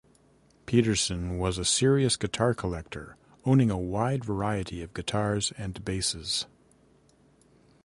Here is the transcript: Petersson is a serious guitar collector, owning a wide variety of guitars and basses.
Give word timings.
Petersson 0.65 1.39
is 1.47 1.59
a 1.59 1.63
serious 1.63 2.17
guitar 2.17 2.55
collector, 2.55 3.17
owning 3.45 3.69
a 3.69 3.77
wide 3.77 4.25
variety 4.25 4.81
of 4.81 4.95
guitars 4.95 5.53
and 5.59 5.85
basses. 5.85 6.47